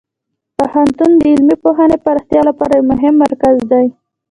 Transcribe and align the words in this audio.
پوهنتون 0.57 1.11
د 1.19 1.21
علمي 1.31 1.55
پوهې 1.63 1.97
پراختیا 2.05 2.41
لپاره 2.49 2.73
یو 2.75 2.87
مهم 2.91 3.13
مرکز 3.23 3.55
دی. 3.71 3.87